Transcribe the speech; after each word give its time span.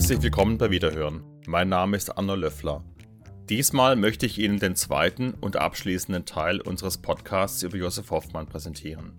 Herzlich 0.00 0.22
willkommen 0.22 0.56
bei 0.56 0.70
Wiederhören. 0.70 1.22
Mein 1.46 1.68
Name 1.68 1.94
ist 1.94 2.16
Anna 2.16 2.32
Löffler. 2.32 2.82
Diesmal 3.50 3.96
möchte 3.96 4.24
ich 4.24 4.38
Ihnen 4.38 4.58
den 4.58 4.74
zweiten 4.74 5.34
und 5.34 5.56
abschließenden 5.56 6.24
Teil 6.24 6.62
unseres 6.62 6.96
Podcasts 6.96 7.62
über 7.62 7.76
Josef 7.76 8.10
Hoffmann 8.10 8.46
präsentieren. 8.46 9.12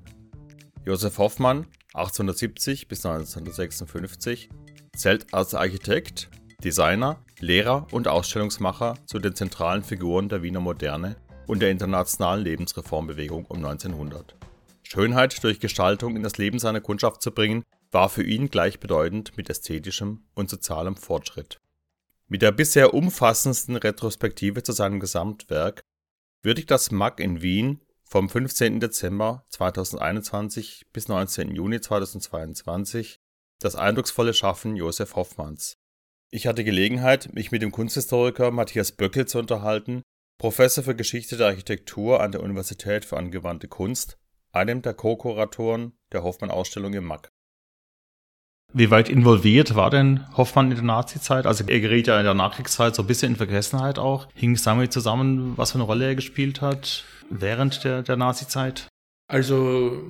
Josef 0.84 1.20
Hoffmann, 1.20 1.68
1870 1.94 2.88
bis 2.88 3.06
1956, 3.06 4.50
zählt 4.96 5.32
als 5.36 5.54
Architekt, 5.54 6.32
Designer, 6.64 7.24
Lehrer 7.40 7.86
und 7.92 8.08
Ausstellungsmacher 8.08 8.96
zu 9.06 9.20
den 9.20 9.36
zentralen 9.36 9.84
Figuren 9.84 10.30
der 10.30 10.42
Wiener 10.42 10.62
Moderne 10.62 11.16
und 11.46 11.62
der 11.62 11.70
internationalen 11.70 12.44
Lebensreformbewegung 12.44 13.46
um 13.46 13.58
1900. 13.58 14.36
Schönheit 14.82 15.44
durch 15.44 15.60
Gestaltung 15.60 16.16
in 16.16 16.24
das 16.24 16.40
Leben 16.40 16.58
seiner 16.58 16.82
Kundschaft 16.82 17.22
zu 17.22 17.32
bringen, 17.32 17.64
war 17.92 18.10
für 18.10 18.24
ihn 18.24 18.50
gleichbedeutend 18.50 19.38
mit 19.38 19.50
ästhetischem 19.50 20.24
und 20.34 20.50
sozialem 20.50 20.96
Fortschritt. 20.96 21.58
Mit 22.28 22.42
der 22.42 22.52
bisher 22.52 22.94
umfassendsten 22.94 23.76
Retrospektive 23.76 24.64
zu 24.64 24.72
seinem 24.72 25.00
Gesamtwerk 25.00 25.82
würdigt 26.42 26.72
das 26.72 26.92
MAG 26.92 27.20
in 27.20 27.42
Wien 27.42 27.82
vom 28.04 28.30
15. 28.30 28.80
Dezember 28.80 29.46
2021 29.50 30.88
bis 30.94 31.08
19. 31.08 31.54
Juni 31.54 31.82
2022 31.82 33.18
das 33.60 33.76
eindrucksvolle 33.76 34.34
Schaffen 34.34 34.76
Josef 34.76 35.16
Hoffmanns. 35.16 35.78
Ich 36.32 36.48
hatte 36.48 36.64
Gelegenheit, 36.64 37.34
mich 37.34 37.52
mit 37.52 37.62
dem 37.62 37.72
Kunsthistoriker 37.72 38.52
Matthias 38.52 38.92
Böckel 38.92 39.28
zu 39.28 39.38
unterhalten, 39.38 40.02
Professor 40.38 40.84
für 40.84 40.96
Geschichte 40.96 41.38
der 41.38 41.48
Architektur 41.48 42.22
an 42.22 42.32
der 42.32 42.42
Universität 42.42 43.06
für 43.06 43.18
angewandte 43.18 43.68
Kunst, 43.68 44.18
einem 44.52 44.82
der 44.82 44.94
Co-Kuratoren 44.94 45.94
der 46.12 46.24
Hoffmann-Ausstellung 46.24 46.94
im 46.94 47.04
MAG. 47.06 47.30
Wie 48.74 48.90
weit 48.90 49.10
involviert 49.10 49.76
war 49.76 49.90
denn 49.90 50.26
Hoffmann 50.38 50.72
in 50.72 50.78
der 50.78 50.86
Nazizeit? 50.86 51.46
Also 51.46 51.66
er 51.68 51.80
geriet 51.82 52.08
ja 52.08 52.18
in 52.18 52.24
der 52.24 52.34
Nachkriegszeit 52.34 52.96
so 52.96 53.04
ein 53.04 53.08
bisschen 53.08 53.34
in 53.34 53.36
Vergessenheit 53.36 54.00
auch. 54.00 54.28
Hing 54.34 54.54
es 54.54 54.64
damit 54.64 54.94
zusammen, 54.94 55.58
was 55.58 55.72
für 55.72 55.76
eine 55.76 55.84
Rolle 55.84 56.06
er 56.06 56.16
gespielt 56.16 56.62
hat 56.62 57.04
während 57.30 57.84
der, 57.84 58.02
der 58.02 58.16
Nazizeit? 58.16 58.88
Also 59.28 60.02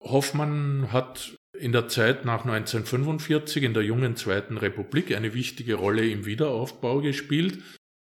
Hoffmann 0.00 0.92
hat 0.92 1.36
in 1.58 1.72
der 1.72 1.88
Zeit 1.88 2.24
nach 2.24 2.44
1945 2.44 3.64
in 3.64 3.74
der 3.74 3.82
jungen 3.82 4.16
Zweiten 4.16 4.56
Republik 4.56 5.14
eine 5.14 5.34
wichtige 5.34 5.74
Rolle 5.74 6.08
im 6.08 6.26
Wiederaufbau 6.26 7.00
gespielt. 7.00 7.58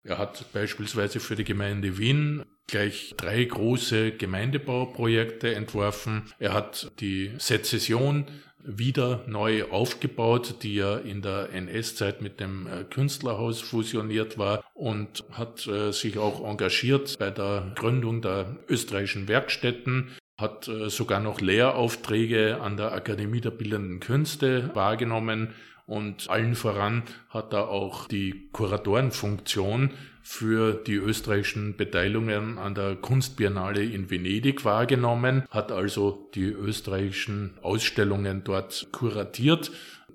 Er 0.07 0.19
hat 0.19 0.53
beispielsweise 0.53 1.21
für 1.21 1.37
die 1.37 1.45
Gemeinde 1.45 1.99
Wien 1.99 2.45
gleich 2.69 3.15
drei 3.17 3.45
große 3.45 4.13
Gemeindebauprojekte 4.13 5.55
entworfen. 5.55 6.33
Er 6.39 6.55
hat 6.55 6.93
die 7.01 7.33
Sezession 7.39 8.27
wieder 8.65 9.23
neu 9.27 9.65
aufgebaut, 9.71 10.57
die 10.63 10.75
ja 10.75 10.97
in 10.97 11.23
der 11.23 11.51
NS-Zeit 11.53 12.23
mit 12.23 12.41
dem 12.41 12.67
äh, 12.67 12.85
Künstlerhaus 12.85 13.61
fusioniert 13.61 14.39
war 14.39 14.63
und 14.75 15.25
hat 15.33 15.67
äh, 15.67 15.93
sich 15.93 16.19
auch 16.19 16.45
engagiert 16.45 17.19
bei 17.19 17.31
der 17.31 17.73
Gründung 17.75 18.23
der 18.23 18.57
österreichischen 18.69 19.29
Werkstätten, 19.29 20.11
hat 20.39 20.69
äh, 20.69 20.91
sogar 20.91 21.21
noch 21.21 21.41
Lehraufträge 21.41 22.61
an 22.61 22.77
der 22.77 22.93
Akademie 22.93 23.41
der 23.41 23.51
Bildenden 23.51 24.01
Künste 24.01 24.71
wahrgenommen 24.75 25.55
und 25.91 26.31
allen 26.31 26.55
voran 26.55 27.03
hat 27.31 27.53
er 27.53 27.69
auch 27.69 28.07
die 28.07 28.49
Kuratorenfunktion 28.53 29.91
für 30.23 30.73
die 30.73 30.95
österreichischen 30.95 31.77
Beteiligungen 31.77 32.59
an 32.59 32.77
der 32.77 32.95
Kunstbiennale 32.95 33.83
in 33.83 34.09
Venedig 34.09 34.65
wahrgenommen, 34.65 35.43
hat 35.51 35.73
also 35.73 36.31
die 36.37 36.45
österreichischen 36.45 37.55
Ausstellungen 37.63 38.45
dort 38.45 38.87
kuratiert 38.93 39.73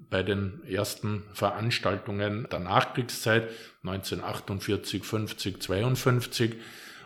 bei 0.09 0.23
den 0.23 0.61
ersten 0.65 1.23
Veranstaltungen 1.33 2.47
der 2.49 2.59
Nachkriegszeit 2.59 3.49
1948, 3.83 5.03
50, 5.03 5.61
52. 5.61 6.55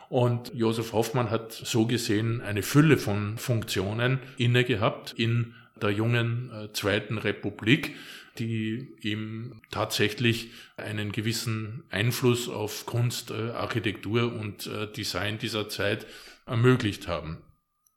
Und 0.10 0.54
Josef 0.54 0.94
Hoffmann 0.94 1.32
hat 1.32 1.54
so 1.54 1.88
gesehen 1.88 2.42
eine 2.42 2.62
Fülle 2.62 2.98
von 2.98 3.40
Funktionen 3.40 4.20
inne 4.38 4.64
gehabt 4.64 5.14
in 5.18 5.56
der 5.82 5.90
jungen 5.90 6.52
äh, 6.52 6.74
Zweiten 6.74 7.18
Republik 7.18 7.96
die 8.40 8.96
ihm 9.02 9.62
tatsächlich 9.70 10.52
einen 10.78 11.12
gewissen 11.12 11.84
Einfluss 11.90 12.50
auf 12.50 12.86
Kunst, 12.86 13.32
äh, 13.32 13.52
Architektur 13.52 14.34
und 14.34 14.68
äh, 14.68 14.92
Design 14.92 15.38
dieser 15.38 15.70
Zeit 15.70 16.08
ermöglicht 16.46 17.08
haben. 17.08 17.38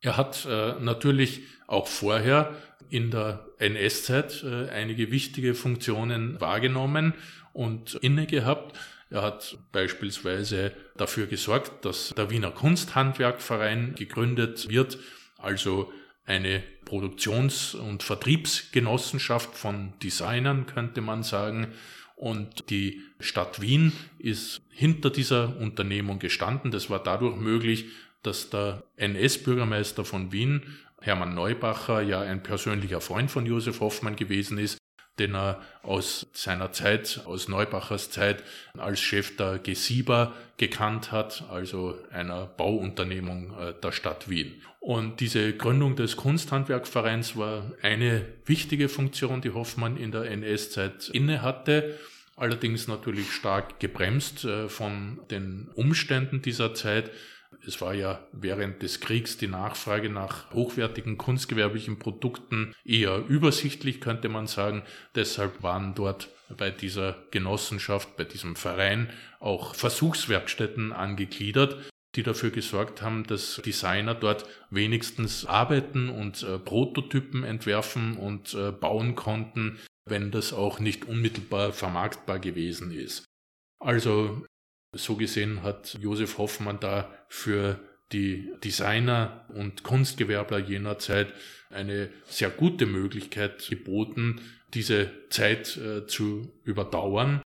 Er 0.01 0.17
hat 0.17 0.45
äh, 0.45 0.73
natürlich 0.79 1.41
auch 1.67 1.87
vorher 1.87 2.55
in 2.89 3.09
der 3.09 3.47
NS-Zeit 3.57 4.43
einige 4.43 5.09
wichtige 5.09 5.55
Funktionen 5.55 6.39
wahrgenommen 6.39 7.13
und 7.53 7.95
inne 7.95 8.27
gehabt. 8.27 8.77
Er 9.09 9.23
hat 9.23 9.57
beispielsweise 9.71 10.73
dafür 10.95 11.25
gesorgt, 11.25 11.85
dass 11.85 12.13
der 12.15 12.29
Wiener 12.29 12.51
Kunsthandwerkverein 12.51 13.95
gegründet 13.95 14.69
wird, 14.69 14.99
also 15.37 15.91
eine 16.25 16.63
Produktions- 16.85 17.75
und 17.75 18.03
Vertriebsgenossenschaft 18.03 19.55
von 19.55 19.93
Designern, 20.01 20.65
könnte 20.65 21.01
man 21.01 21.23
sagen. 21.23 21.67
Und 22.15 22.69
die 22.69 23.01
Stadt 23.19 23.61
Wien 23.61 23.91
ist 24.19 24.61
hinter 24.69 25.09
dieser 25.09 25.57
Unternehmung 25.57 26.19
gestanden. 26.19 26.71
Das 26.71 26.89
war 26.89 27.01
dadurch 27.01 27.35
möglich, 27.35 27.85
dass 28.21 28.49
der 28.49 28.83
NS-Bürgermeister 28.95 30.05
von 30.05 30.31
Wien, 30.31 30.61
Hermann 31.01 31.35
Neubacher, 31.35 32.01
ja 32.01 32.21
ein 32.21 32.43
persönlicher 32.43 33.01
Freund 33.01 33.29
von 33.29 33.45
Josef 33.45 33.81
Hoffmann 33.81 34.15
gewesen 34.15 34.57
ist 34.57 34.77
den 35.19 35.35
er 35.35 35.61
aus 35.83 36.27
seiner 36.33 36.71
Zeit, 36.71 37.21
aus 37.25 37.47
Neubachers 37.47 38.09
Zeit 38.09 38.43
als 38.77 38.99
Chef 38.99 39.35
der 39.37 39.59
Gesieber 39.59 40.33
gekannt 40.57 41.11
hat, 41.11 41.43
also 41.49 41.97
einer 42.11 42.45
Bauunternehmung 42.45 43.53
äh, 43.59 43.73
der 43.81 43.91
Stadt 43.91 44.29
Wien. 44.29 44.61
Und 44.79 45.19
diese 45.19 45.53
Gründung 45.53 45.95
des 45.95 46.17
Kunsthandwerkvereins 46.17 47.37
war 47.37 47.71
eine 47.81 48.25
wichtige 48.45 48.89
Funktion, 48.89 49.41
die 49.41 49.51
Hoffmann 49.51 49.97
in 49.97 50.11
der 50.11 50.25
NS-Zeit 50.25 51.09
inne 51.09 51.41
hatte 51.41 51.97
allerdings 52.35 52.87
natürlich 52.87 53.31
stark 53.31 53.79
gebremst 53.79 54.45
äh, 54.45 54.69
von 54.69 55.19
den 55.29 55.69
Umständen 55.75 56.41
dieser 56.41 56.73
Zeit. 56.73 57.11
Es 57.65 57.79
war 57.79 57.93
ja 57.93 58.19
während 58.33 58.81
des 58.81 58.99
Kriegs 58.99 59.37
die 59.37 59.47
Nachfrage 59.47 60.09
nach 60.09 60.51
hochwertigen 60.51 61.17
kunstgewerblichen 61.17 61.97
Produkten 61.97 62.73
eher 62.83 63.23
übersichtlich, 63.27 64.01
könnte 64.01 64.27
man 64.29 64.47
sagen. 64.47 64.83
Deshalb 65.15 65.63
waren 65.63 65.95
dort 65.95 66.29
bei 66.57 66.71
dieser 66.71 67.15
Genossenschaft, 67.31 68.17
bei 68.17 68.25
diesem 68.25 68.55
Verein 68.55 69.09
auch 69.39 69.75
Versuchswerkstätten 69.75 70.91
angegliedert, 70.91 71.77
die 72.15 72.23
dafür 72.23 72.51
gesorgt 72.51 73.01
haben, 73.01 73.25
dass 73.25 73.61
Designer 73.65 74.13
dort 74.13 74.45
wenigstens 74.69 75.45
arbeiten 75.45 76.09
und 76.09 76.43
äh, 76.43 76.59
Prototypen 76.59 77.43
entwerfen 77.43 78.17
und 78.17 78.53
äh, 78.53 78.71
bauen 78.71 79.15
konnten, 79.15 79.79
wenn 80.05 80.31
das 80.31 80.53
auch 80.53 80.79
nicht 80.79 81.05
unmittelbar 81.05 81.71
vermarktbar 81.71 82.39
gewesen 82.39 82.91
ist. 82.91 83.25
Also 83.79 84.45
so 84.93 85.15
gesehen 85.15 85.63
hat 85.63 85.97
Josef 86.01 86.37
Hoffmann 86.37 86.79
da 86.79 87.11
für 87.27 87.79
die 88.11 88.51
Designer 88.63 89.45
und 89.49 89.83
Kunstgewerbler 89.83 90.59
jener 90.59 90.99
Zeit 90.99 91.33
eine 91.69 92.09
sehr 92.25 92.49
gute 92.49 92.85
Möglichkeit 92.85 93.67
geboten, 93.67 94.41
diese 94.73 95.11
Zeit 95.29 95.77
äh, 95.77 96.05
zu 96.07 96.53
überdauern. 96.63 97.41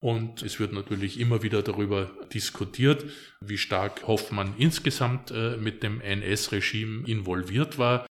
Und 0.00 0.42
es 0.42 0.60
wird 0.60 0.72
natürlich 0.72 1.18
immer 1.18 1.42
wieder 1.42 1.62
darüber 1.62 2.12
diskutiert, 2.32 3.04
wie 3.40 3.58
stark 3.58 4.06
Hoffmann 4.06 4.54
insgesamt 4.58 5.30
äh, 5.30 5.56
mit 5.56 5.82
dem 5.82 6.00
NS-Regime 6.00 7.08
involviert 7.08 7.78
war. 7.78 8.06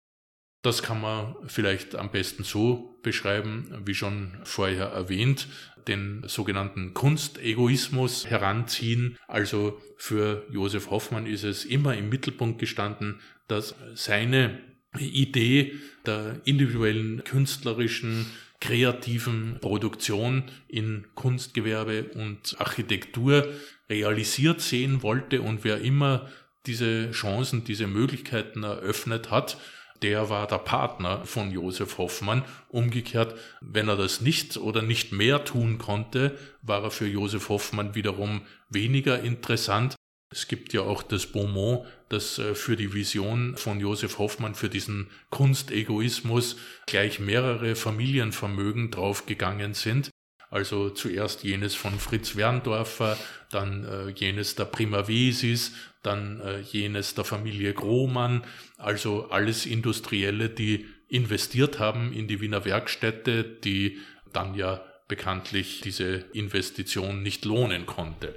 Das 0.62 0.82
kann 0.82 1.00
man 1.00 1.36
vielleicht 1.48 1.96
am 1.96 2.10
besten 2.10 2.44
so 2.44 2.98
beschreiben, 3.02 3.82
wie 3.84 3.94
schon 3.94 4.38
vorher 4.44 4.86
erwähnt, 4.86 5.48
den 5.88 6.22
sogenannten 6.26 6.94
Kunstegoismus 6.94 8.26
heranziehen. 8.26 9.18
Also 9.28 9.80
für 9.96 10.46
Josef 10.50 10.90
Hoffmann 10.90 11.26
ist 11.26 11.44
es 11.44 11.64
immer 11.64 11.96
im 11.96 12.08
Mittelpunkt 12.08 12.58
gestanden, 12.58 13.20
dass 13.48 13.74
seine 13.94 14.58
Idee 14.98 15.74
der 16.06 16.40
individuellen 16.44 17.24
künstlerischen 17.24 18.26
kreativen 18.60 19.58
Produktion 19.60 20.44
in 20.68 21.06
Kunstgewerbe 21.14 22.04
und 22.14 22.54
Architektur 22.58 23.52
realisiert 23.90 24.60
sehen 24.60 25.02
wollte 25.02 25.42
und 25.42 25.64
wer 25.64 25.80
immer 25.80 26.28
diese 26.66 27.10
Chancen, 27.10 27.64
diese 27.64 27.88
Möglichkeiten 27.88 28.62
eröffnet 28.62 29.30
hat, 29.30 29.58
der 30.02 30.28
war 30.30 30.46
der 30.46 30.58
Partner 30.58 31.24
von 31.24 31.50
Josef 31.50 31.98
Hoffmann. 31.98 32.44
Umgekehrt, 32.68 33.38
wenn 33.60 33.88
er 33.88 33.96
das 33.96 34.20
nicht 34.20 34.56
oder 34.56 34.82
nicht 34.82 35.12
mehr 35.12 35.44
tun 35.44 35.78
konnte, 35.78 36.38
war 36.62 36.82
er 36.82 36.90
für 36.90 37.06
Josef 37.06 37.48
Hoffmann 37.48 37.94
wiederum 37.94 38.42
weniger 38.68 39.20
interessant. 39.20 39.96
Es 40.32 40.48
gibt 40.48 40.72
ja 40.72 40.80
auch 40.80 41.02
das 41.02 41.26
Beaumont, 41.26 41.86
das 42.08 42.38
äh, 42.38 42.54
für 42.54 42.76
die 42.76 42.94
Vision 42.94 43.56
von 43.56 43.80
Josef 43.80 44.18
Hoffmann, 44.18 44.54
für 44.54 44.70
diesen 44.70 45.08
Kunstegoismus 45.30 46.56
gleich 46.86 47.20
mehrere 47.20 47.76
Familienvermögen 47.76 48.90
draufgegangen 48.90 49.74
sind. 49.74 50.10
Also 50.52 50.90
zuerst 50.90 51.44
jenes 51.44 51.74
von 51.74 51.98
Fritz 51.98 52.36
Werndorfer, 52.36 53.16
dann 53.50 53.84
äh, 53.86 54.10
jenes 54.10 54.54
der 54.54 54.66
Prima 54.66 55.08
Vesis, 55.08 55.72
dann 56.02 56.42
äh, 56.42 56.60
jenes 56.60 57.14
der 57.14 57.24
Familie 57.24 57.72
Grohmann, 57.72 58.44
also 58.76 59.30
alles 59.30 59.64
Industrielle, 59.64 60.50
die 60.50 60.86
investiert 61.08 61.78
haben 61.78 62.12
in 62.12 62.28
die 62.28 62.42
Wiener 62.42 62.66
Werkstätte, 62.66 63.44
die 63.44 63.98
dann 64.34 64.54
ja 64.54 64.84
bekanntlich 65.08 65.80
diese 65.80 66.26
Investition 66.34 67.22
nicht 67.22 67.46
lohnen 67.46 67.86
konnte. 67.86 68.34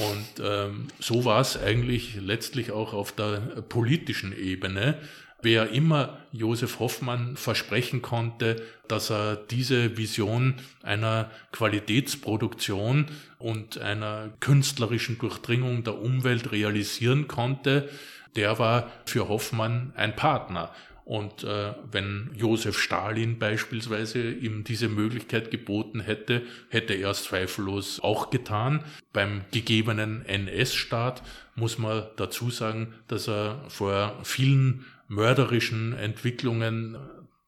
Und 0.00 0.44
ähm, 0.44 0.88
so 0.98 1.24
war 1.24 1.40
es 1.40 1.56
eigentlich 1.56 2.16
letztlich 2.16 2.72
auch 2.72 2.92
auf 2.92 3.12
der 3.12 3.38
politischen 3.68 4.36
Ebene. 4.36 4.98
Wer 5.46 5.70
immer 5.70 6.18
Josef 6.32 6.80
Hoffmann 6.80 7.36
versprechen 7.36 8.02
konnte, 8.02 8.60
dass 8.88 9.12
er 9.12 9.36
diese 9.36 9.96
Vision 9.96 10.54
einer 10.82 11.30
Qualitätsproduktion 11.52 13.06
und 13.38 13.78
einer 13.78 14.30
künstlerischen 14.40 15.18
Durchdringung 15.18 15.84
der 15.84 16.02
Umwelt 16.02 16.50
realisieren 16.50 17.28
konnte, 17.28 17.88
der 18.34 18.58
war 18.58 18.90
für 19.04 19.28
Hoffmann 19.28 19.92
ein 19.94 20.16
Partner. 20.16 20.72
Und 21.04 21.44
äh, 21.44 21.74
wenn 21.92 22.32
Josef 22.34 22.76
Stalin 22.80 23.38
beispielsweise 23.38 24.28
ihm 24.28 24.64
diese 24.64 24.88
Möglichkeit 24.88 25.52
geboten 25.52 26.00
hätte, 26.00 26.42
hätte 26.70 26.94
er 26.94 27.10
es 27.10 27.22
zweifellos 27.22 28.00
auch 28.00 28.30
getan. 28.30 28.82
Beim 29.12 29.42
gegebenen 29.52 30.26
NS-Staat 30.26 31.22
muss 31.54 31.78
man 31.78 32.02
dazu 32.16 32.50
sagen, 32.50 32.94
dass 33.06 33.28
er 33.28 33.62
vor 33.68 34.18
vielen 34.24 34.84
mörderischen 35.08 35.92
Entwicklungen 35.92 36.96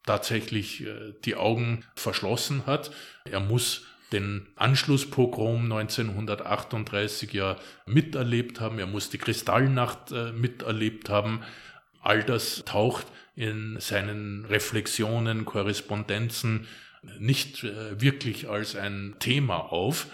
tatsächlich 0.05 0.85
äh, 0.85 1.13
die 1.25 1.35
Augen 1.35 1.85
verschlossen 1.95 2.65
hat. 2.65 2.91
Er 3.25 3.39
muss 3.39 3.85
den 4.11 4.47
Anschlusspogrom 4.55 5.71
1938 5.71 7.31
ja 7.33 7.57
miterlebt 7.85 8.59
haben. 8.59 8.79
Er 8.79 8.87
muss 8.87 9.09
die 9.09 9.19
Kristallnacht 9.19 10.11
äh, 10.11 10.31
miterlebt 10.31 11.09
haben. 11.09 11.41
All 12.01 12.23
das 12.23 12.63
taucht 12.65 13.05
in 13.35 13.79
seinen 13.79 14.45
Reflexionen, 14.45 15.45
Korrespondenzen 15.45 16.67
nicht 17.19 17.63
äh, 17.63 18.01
wirklich 18.01 18.49
als 18.49 18.75
ein 18.75 19.15
Thema 19.19 19.57
auf. 19.71 20.07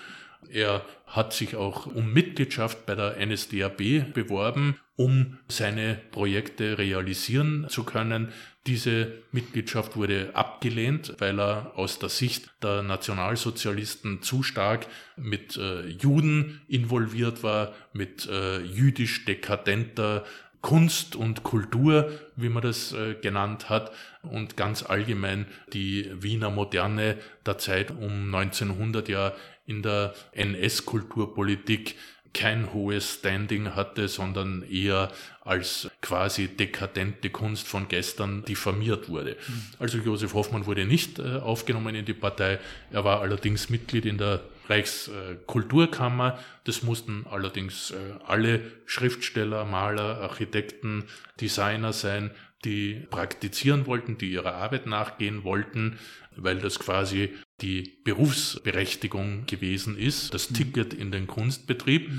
Er 0.51 0.85
hat 1.05 1.33
sich 1.33 1.55
auch 1.55 1.85
um 1.85 2.11
Mitgliedschaft 2.13 2.85
bei 2.85 2.95
der 2.95 3.17
NSDAP 3.25 4.13
beworben, 4.13 4.79
um 4.95 5.37
seine 5.47 5.99
Projekte 6.11 6.77
realisieren 6.77 7.67
zu 7.69 7.83
können. 7.83 8.29
Diese 8.65 9.11
Mitgliedschaft 9.31 9.95
wurde 9.95 10.31
abgelehnt, 10.33 11.13
weil 11.19 11.39
er 11.39 11.73
aus 11.75 11.99
der 11.99 12.09
Sicht 12.09 12.49
der 12.63 12.81
Nationalsozialisten 12.81 14.23
zu 14.23 14.41
stark 14.41 14.87
mit 15.15 15.57
äh, 15.57 15.87
Juden 15.87 16.61
involviert 16.67 17.43
war, 17.43 17.73
mit 17.93 18.27
äh, 18.27 18.61
jüdisch 18.61 19.25
dekadenter 19.25 20.23
Kunst 20.65 21.15
und 21.15 21.43
Kultur, 21.43 22.09
wie 22.35 22.49
man 22.49 22.63
das 22.63 22.91
äh, 22.91 23.13
genannt 23.13 23.69
hat, 23.69 23.91
und 24.23 24.57
ganz 24.57 24.81
allgemein 24.81 25.45
die 25.73 26.09
Wiener 26.23 26.49
Moderne 26.49 27.17
der 27.45 27.59
Zeit 27.59 27.91
um 27.91 28.33
1900 28.33 29.07
ja 29.07 29.33
in 29.65 29.81
der 29.81 30.13
NS-Kulturpolitik 30.33 31.95
kein 32.35 32.73
hohes 32.73 33.15
Standing 33.19 33.75
hatte, 33.75 34.09
sondern 34.09 34.63
eher 34.69 35.11
als 35.41 35.89
quasi 36.01 36.49
dekadente 36.49 37.29
Kunst 37.29 37.65
von 37.65 37.87
gestern 37.87 38.43
diffamiert 38.43 39.07
wurde. 39.07 39.37
Mhm. 39.47 39.61
Also 39.79 39.97
Josef 39.99 40.33
Hoffmann 40.33 40.65
wurde 40.65 40.85
nicht 40.85 41.17
äh, 41.17 41.37
aufgenommen 41.37 41.95
in 41.95 42.05
die 42.05 42.13
Partei. 42.13 42.59
Er 42.91 43.05
war 43.05 43.21
allerdings 43.21 43.69
Mitglied 43.69 44.05
in 44.05 44.17
der 44.17 44.41
Reichskulturkammer. 44.67 46.37
Das 46.65 46.83
mussten 46.83 47.25
allerdings 47.29 47.91
äh, 47.91 47.95
alle 48.25 48.61
Schriftsteller, 48.85 49.63
Maler, 49.63 50.19
Architekten, 50.19 51.05
Designer 51.39 51.93
sein, 51.93 52.31
die 52.65 53.05
praktizieren 53.09 53.85
wollten, 53.85 54.17
die 54.17 54.31
ihrer 54.31 54.55
Arbeit 54.55 54.87
nachgehen 54.87 55.43
wollten, 55.43 55.99
weil 56.35 56.57
das 56.59 56.79
quasi 56.79 57.33
die 57.61 57.99
Berufsberechtigung 58.03 59.45
gewesen 59.45 59.97
ist, 59.97 60.33
das 60.33 60.49
mhm. 60.49 60.55
Ticket 60.55 60.93
in 60.93 61.11
den 61.11 61.27
Kunstbetrieb. 61.27 62.11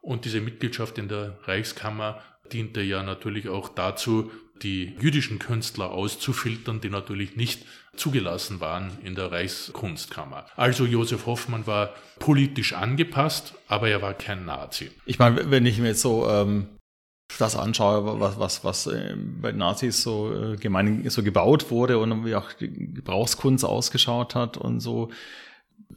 Und 0.00 0.24
diese 0.24 0.40
Mitgliedschaft 0.40 0.98
in 0.98 1.08
der 1.08 1.38
Reichskammer 1.44 2.20
diente 2.52 2.82
ja 2.82 3.02
natürlich 3.02 3.48
auch 3.48 3.68
dazu, 3.68 4.30
die 4.62 4.94
jüdischen 5.00 5.38
Künstler 5.38 5.90
auszufiltern, 5.90 6.80
die 6.80 6.90
natürlich 6.90 7.36
nicht 7.36 7.64
zugelassen 7.96 8.60
waren 8.60 8.90
in 9.02 9.14
der 9.14 9.30
Reichskunstkammer. 9.30 10.46
Also 10.56 10.86
Josef 10.86 11.26
Hoffmann 11.26 11.66
war 11.66 11.94
politisch 12.18 12.72
angepasst, 12.72 13.54
aber 13.68 13.88
er 13.88 14.02
war 14.02 14.14
kein 14.14 14.44
Nazi. 14.44 14.90
Ich 15.04 15.18
meine, 15.18 15.50
wenn 15.50 15.66
ich 15.66 15.78
mir 15.78 15.88
jetzt 15.88 16.02
so 16.02 16.28
ähm, 16.28 16.68
das 17.38 17.56
anschaue, 17.56 18.20
was, 18.20 18.38
was, 18.38 18.64
was 18.64 18.86
äh, 18.86 19.14
bei 19.16 19.52
Nazis 19.52 20.02
so 20.02 20.32
äh, 20.34 20.56
gemein 20.56 21.08
so 21.08 21.22
gebaut 21.22 21.70
wurde 21.70 21.98
und 21.98 22.24
wie 22.24 22.34
auch 22.34 22.52
die 22.52 22.94
Gebrauchskunst 22.94 23.64
ausgeschaut 23.64 24.34
hat 24.34 24.56
und 24.56 24.80
so, 24.80 25.10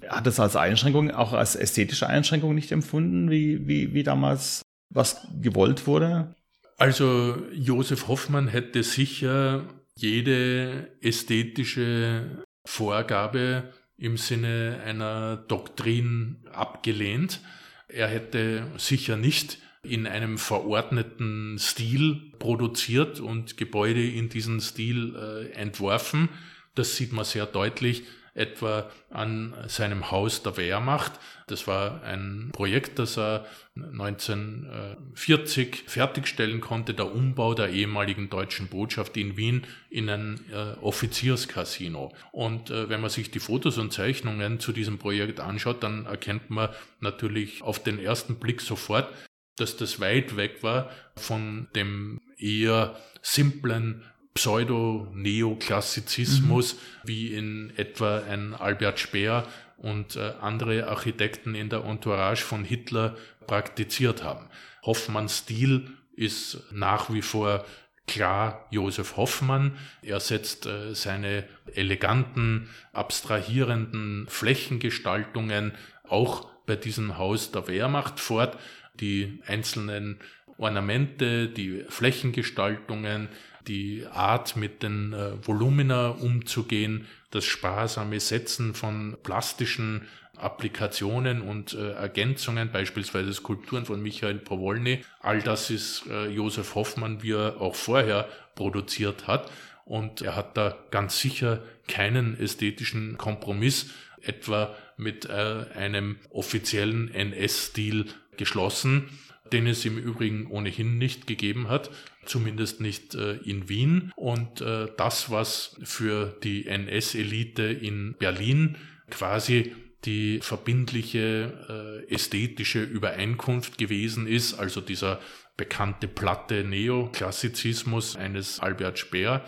hat 0.09 0.27
es 0.27 0.39
als 0.39 0.55
Einschränkung, 0.55 1.11
auch 1.11 1.33
als 1.33 1.55
ästhetische 1.55 2.07
Einschränkung 2.07 2.53
nicht 2.53 2.71
empfunden, 2.71 3.29
wie, 3.29 3.67
wie, 3.67 3.93
wie 3.93 4.03
damals 4.03 4.61
was 4.89 5.27
gewollt 5.41 5.87
wurde? 5.87 6.35
Also 6.77 7.37
Josef 7.53 8.07
Hoffmann 8.07 8.47
hätte 8.47 8.83
sicher 8.83 9.63
jede 9.95 10.89
ästhetische 11.01 12.43
Vorgabe 12.65 13.71
im 13.97 14.17
Sinne 14.17 14.81
einer 14.85 15.37
Doktrin 15.37 16.37
abgelehnt. 16.51 17.39
Er 17.87 18.07
hätte 18.07 18.67
sicher 18.77 19.15
nicht 19.15 19.59
in 19.87 20.07
einem 20.07 20.37
verordneten 20.37 21.57
Stil 21.59 22.31
produziert 22.39 23.19
und 23.19 23.57
Gebäude 23.57 24.05
in 24.05 24.29
diesem 24.29 24.59
Stil 24.59 25.15
äh, 25.15 25.51
entworfen. 25.53 26.29
Das 26.75 26.95
sieht 26.95 27.13
man 27.13 27.25
sehr 27.25 27.45
deutlich 27.45 28.03
etwa 28.35 28.89
an 29.09 29.55
seinem 29.67 30.11
Haus 30.11 30.43
der 30.43 30.57
Wehrmacht. 30.57 31.13
Das 31.47 31.67
war 31.67 32.03
ein 32.03 32.49
Projekt, 32.51 32.99
das 32.99 33.17
er 33.17 33.45
1940 33.75 35.85
fertigstellen 35.87 36.59
konnte, 36.59 36.93
der 36.93 37.13
Umbau 37.13 37.53
der 37.53 37.69
ehemaligen 37.69 38.29
deutschen 38.29 38.67
Botschaft 38.67 39.15
in 39.17 39.37
Wien 39.37 39.63
in 39.89 40.09
ein 40.09 40.41
äh, 40.51 40.73
Offizierscasino. 40.81 42.13
Und 42.31 42.71
äh, 42.71 42.89
wenn 42.89 43.01
man 43.01 43.09
sich 43.09 43.31
die 43.31 43.39
Fotos 43.39 43.77
und 43.77 43.93
Zeichnungen 43.93 44.59
zu 44.59 44.73
diesem 44.73 44.97
Projekt 44.97 45.39
anschaut, 45.39 45.81
dann 45.81 46.05
erkennt 46.05 46.49
man 46.49 46.69
natürlich 46.99 47.61
auf 47.61 47.81
den 47.81 47.99
ersten 47.99 48.35
Blick 48.35 48.59
sofort, 48.59 49.07
dass 49.55 49.77
das 49.77 49.99
weit 49.99 50.37
weg 50.37 50.61
war 50.61 50.91
von 51.15 51.67
dem 51.75 52.21
eher 52.37 52.95
simplen 53.21 54.03
Pseudo-Neoklassizismus, 54.33 56.73
mhm. 56.73 56.79
wie 57.03 57.33
in 57.33 57.71
etwa 57.77 58.19
ein 58.19 58.53
Albert 58.53 58.99
Speer 58.99 59.47
und 59.77 60.17
äh, 60.17 60.33
andere 60.41 60.87
Architekten 60.87 61.55
in 61.55 61.69
der 61.69 61.85
Entourage 61.85 62.43
von 62.43 62.65
Hitler 62.65 63.15
praktiziert 63.47 64.23
haben. 64.23 64.49
Hoffmanns 64.83 65.37
Stil 65.39 65.89
ist 66.15 66.61
nach 66.71 67.11
wie 67.11 67.21
vor 67.21 67.65
klar 68.07 68.67
Josef 68.71 69.17
Hoffmann. 69.17 69.77
Er 70.01 70.19
setzt 70.19 70.65
äh, 70.65 70.93
seine 70.93 71.47
eleganten, 71.73 72.69
abstrahierenden 72.93 74.27
Flächengestaltungen 74.27 75.73
auch 76.07 76.47
bei 76.65 76.75
diesem 76.75 77.17
Haus 77.17 77.51
der 77.51 77.67
Wehrmacht 77.67 78.19
fort. 78.19 78.57
Die 78.99 79.39
einzelnen 79.45 80.19
Ornamente, 80.57 81.49
die 81.49 81.83
Flächengestaltungen, 81.89 83.29
die 83.67 84.05
Art 84.11 84.55
mit 84.55 84.83
den 84.83 85.13
äh, 85.13 85.45
Volumina 85.45 86.09
umzugehen, 86.09 87.07
das 87.31 87.45
sparsame 87.45 88.19
Setzen 88.19 88.73
von 88.73 89.17
plastischen 89.23 90.07
Applikationen 90.37 91.41
und 91.41 91.73
äh, 91.73 91.91
Ergänzungen, 91.93 92.71
beispielsweise 92.71 93.33
Skulpturen 93.33 93.85
von 93.85 94.01
Michael 94.01 94.35
Powolny. 94.35 95.03
All 95.19 95.41
das 95.41 95.69
ist 95.69 96.05
äh, 96.09 96.27
Josef 96.27 96.75
Hoffmann, 96.75 97.23
wie 97.23 97.33
er 97.33 97.59
auch 97.59 97.75
vorher 97.75 98.27
produziert 98.55 99.27
hat. 99.27 99.51
Und 99.85 100.21
er 100.21 100.35
hat 100.35 100.57
da 100.57 100.77
ganz 100.91 101.19
sicher 101.19 101.61
keinen 101.87 102.39
ästhetischen 102.39 103.17
Kompromiss 103.17 103.91
etwa 104.21 104.75
mit 104.97 105.25
äh, 105.25 105.65
einem 105.75 106.17
offiziellen 106.31 107.13
NS-Stil 107.13 108.07
geschlossen 108.37 109.09
den 109.51 109.67
es 109.67 109.85
im 109.85 109.97
Übrigen 109.97 110.47
ohnehin 110.47 110.97
nicht 110.97 111.27
gegeben 111.27 111.69
hat, 111.69 111.91
zumindest 112.25 112.81
nicht 112.81 113.15
äh, 113.15 113.35
in 113.37 113.69
Wien. 113.69 114.11
Und 114.15 114.61
äh, 114.61 114.87
das, 114.97 115.29
was 115.29 115.75
für 115.83 116.35
die 116.43 116.65
NS-Elite 116.67 117.63
in 117.63 118.15
Berlin 118.17 118.77
quasi 119.09 119.75
die 120.05 120.39
verbindliche 120.41 122.05
äh, 122.09 122.13
ästhetische 122.13 122.83
Übereinkunft 122.83 123.77
gewesen 123.77 124.27
ist, 124.27 124.55
also 124.55 124.81
dieser 124.81 125.19
bekannte 125.57 126.07
platte 126.07 126.63
Neoklassizismus 126.63 128.15
eines 128.15 128.59
Albert 128.59 128.99
Speer, 128.99 129.45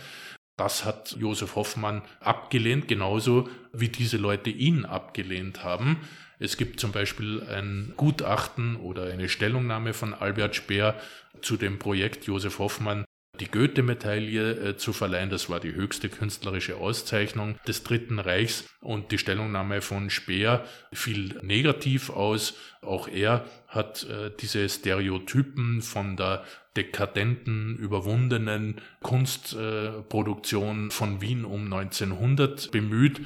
Das 0.56 0.86
hat 0.86 1.16
Josef 1.20 1.56
Hoffmann 1.56 2.02
abgelehnt, 2.20 2.88
genauso 2.88 3.48
wie 3.74 3.90
diese 3.90 4.18
Leute 4.18 4.50
ihn 4.50 4.86
abgelehnt 4.86 5.64
haben. 5.64 5.98
Es 6.40 6.58
gibt 6.58 6.80
zum 6.80 6.92
Beispiel 6.92 7.44
ein 7.44 7.94
Gutachten 7.98 8.76
oder 8.76 9.06
eine 9.06 9.30
Stellungnahme 9.30 9.94
von 9.94 10.14
Albert 10.14 10.56
Speer 10.56 10.96
zu 11.42 11.58
dem 11.58 11.80
Projekt 11.80 12.26
Josef 12.26 12.60
Hoffmann 12.60 13.06
die 13.40 13.50
Goethe-Medaille 13.52 14.52
äh, 14.52 14.78
zu 14.78 14.94
verleihen. 14.94 15.30
Das 15.30 15.50
war 15.50 15.60
die 15.60 15.74
höchste 15.74 16.10
künstlerische 16.10 16.78
Auszeichnung 16.78 17.56
des 17.68 17.84
Dritten 17.84 18.20
Reichs 18.20 18.66
und 18.82 19.12
die 19.12 19.18
Stellungnahme 19.18 19.82
von 19.82 20.10
Speer 20.10 20.66
fiel 20.92 21.40
negativ 21.42 22.10
aus. 22.10 22.56
Auch 22.82 23.08
er 23.08 23.46
hat 23.68 24.06
äh, 24.06 24.32
diese 24.40 24.68
Stereotypen 24.68 25.82
von 25.82 26.18
der 26.18 26.44
dekadenten, 26.76 27.78
überwundenen 27.78 28.82
Kunstproduktion 29.02 30.88
äh, 30.88 30.92
von 30.92 31.22
Wien 31.22 31.46
um 31.46 31.72
1900 31.72 32.72
bemüht. 32.72 33.22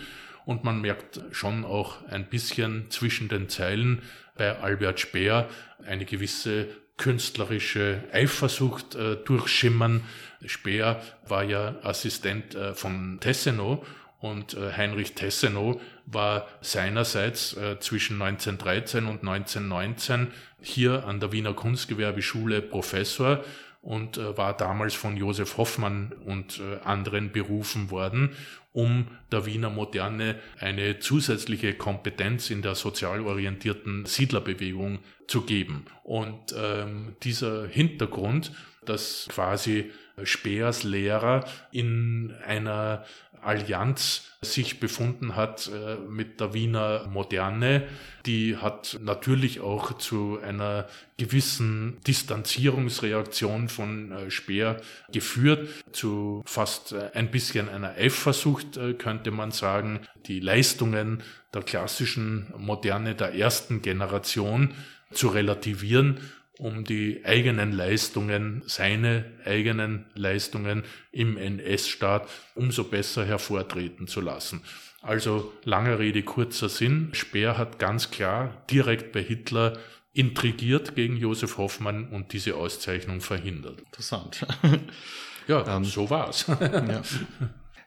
Und 0.45 0.63
man 0.63 0.81
merkt 0.81 1.21
schon 1.31 1.65
auch 1.65 2.05
ein 2.07 2.27
bisschen 2.27 2.89
zwischen 2.89 3.29
den 3.29 3.49
Zeilen 3.49 4.01
bei 4.35 4.59
Albert 4.59 4.99
Speer 4.99 5.49
eine 5.85 6.05
gewisse 6.05 6.67
künstlerische 6.97 8.03
Eifersucht 8.11 8.95
äh, 8.95 9.15
durchschimmern. 9.17 10.03
Speer 10.45 11.01
war 11.27 11.43
ja 11.43 11.75
Assistent 11.83 12.55
äh, 12.55 12.73
von 12.75 13.19
Tessenow 13.19 13.85
und 14.19 14.53
äh, 14.53 14.71
Heinrich 14.71 15.13
Tessenow 15.13 15.81
war 16.05 16.47
seinerseits 16.61 17.57
äh, 17.57 17.79
zwischen 17.79 18.21
1913 18.21 19.07
und 19.07 19.27
1919 19.27 20.27
hier 20.61 21.05
an 21.07 21.19
der 21.19 21.31
Wiener 21.31 21.53
Kunstgewerbeschule 21.53 22.61
Professor 22.61 23.43
und 23.81 24.17
äh, 24.17 24.37
war 24.37 24.55
damals 24.55 24.93
von 24.93 25.17
Josef 25.17 25.57
Hoffmann 25.57 26.13
und 26.25 26.59
äh, 26.59 26.83
anderen 26.83 27.31
berufen 27.31 27.89
worden, 27.89 28.31
um 28.73 29.07
der 29.31 29.45
Wiener 29.45 29.69
Moderne 29.69 30.39
eine 30.59 30.99
zusätzliche 30.99 31.73
Kompetenz 31.73 32.49
in 32.49 32.61
der 32.61 32.75
sozial 32.75 33.21
orientierten 33.21 34.05
Siedlerbewegung 34.05 34.99
zu 35.27 35.41
geben. 35.41 35.85
Und 36.03 36.55
ähm, 36.55 37.15
dieser 37.23 37.67
Hintergrund, 37.67 38.51
dass 38.85 39.27
quasi 39.29 39.91
Speers 40.23 40.83
Lehrer 40.83 41.45
in 41.71 42.33
einer 42.45 43.05
Allianz 43.41 44.27
sich 44.41 44.79
befunden 44.79 45.35
hat 45.35 45.69
äh, 45.73 45.97
mit 45.97 46.39
der 46.39 46.53
Wiener 46.53 47.07
Moderne. 47.07 47.87
Die 48.25 48.57
hat 48.57 48.99
natürlich 49.01 49.61
auch 49.61 49.97
zu 49.97 50.39
einer 50.43 50.87
gewissen 51.17 51.97
Distanzierungsreaktion 52.05 53.69
von 53.69 54.11
äh, 54.11 54.31
Speer 54.31 54.81
geführt, 55.11 55.69
zu 55.91 56.43
fast 56.45 56.91
äh, 56.91 57.11
ein 57.13 57.31
bisschen 57.31 57.69
einer 57.69 57.95
Eifersucht, 57.95 58.79
könnte 58.97 59.31
man 59.31 59.51
sagen. 59.51 60.01
Die 60.27 60.39
Leistungen 60.39 61.23
der 61.53 61.63
klassischen 61.63 62.53
Moderne 62.57 63.15
der 63.15 63.33
ersten 63.33 63.81
Generation 63.81 64.73
zu 65.11 65.27
relativieren 65.27 66.19
um 66.61 66.83
die 66.83 67.25
eigenen 67.25 67.71
Leistungen, 67.71 68.61
seine 68.67 69.25
eigenen 69.45 70.05
Leistungen 70.13 70.83
im 71.11 71.35
NS-Staat 71.35 72.29
umso 72.53 72.83
besser 72.83 73.25
hervortreten 73.25 74.05
zu 74.05 74.21
lassen. 74.21 74.61
Also 75.01 75.51
langer 75.63 75.97
Rede, 75.97 76.21
kurzer 76.21 76.69
Sinn. 76.69 77.09
Speer 77.13 77.57
hat 77.57 77.79
ganz 77.79 78.11
klar 78.11 78.63
direkt 78.69 79.11
bei 79.11 79.23
Hitler 79.23 79.79
intrigiert 80.13 80.93
gegen 80.93 81.17
Josef 81.17 81.57
Hoffmann 81.57 82.09
und 82.09 82.31
diese 82.31 82.55
Auszeichnung 82.55 83.21
verhindert. 83.21 83.79
Interessant. 83.79 84.45
ja, 85.47 85.65
ähm, 85.75 85.83
so 85.83 86.11
war's. 86.11 86.45
ja. 86.59 87.01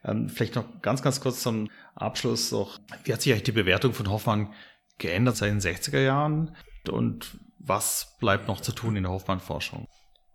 Ähm, 0.04 0.28
vielleicht 0.28 0.56
noch 0.56 0.82
ganz, 0.82 1.00
ganz 1.00 1.20
kurz 1.20 1.42
zum 1.42 1.70
Abschluss 1.94 2.50
noch. 2.50 2.80
Wie 3.04 3.12
hat 3.12 3.22
sich 3.22 3.32
eigentlich 3.32 3.44
die 3.44 3.52
Bewertung 3.52 3.94
von 3.94 4.10
Hoffmann 4.10 4.52
geändert 4.98 5.36
seit 5.36 5.52
den 5.52 5.60
60er 5.60 6.00
Jahren? 6.00 6.56
Und 6.90 7.38
was 7.66 8.16
bleibt 8.20 8.48
noch 8.48 8.60
zu 8.60 8.72
tun 8.72 8.96
in 8.96 9.04
der 9.04 9.12
Hoffmann-Forschung? 9.12 9.86